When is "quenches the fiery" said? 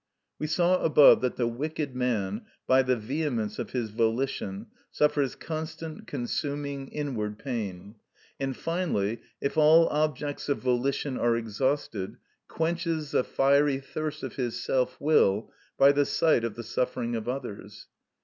12.47-13.77